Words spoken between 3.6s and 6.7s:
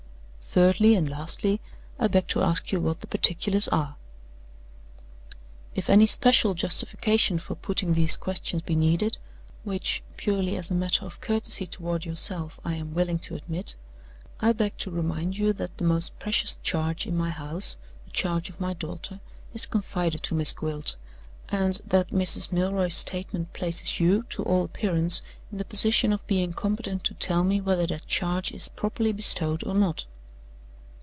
are? "If any special